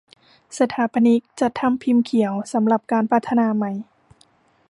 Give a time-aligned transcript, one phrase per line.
[0.59, 3.71] สถาปนิกจัดทำพิมพ์เขียวสำหรับการพัฒนาใหม่